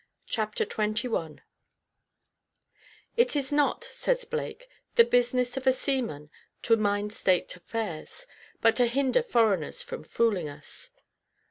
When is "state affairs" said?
7.13-8.25